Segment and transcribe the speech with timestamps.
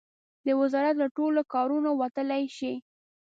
[0.45, 2.73] د وزارت له ټولو کارونو وتلای شي.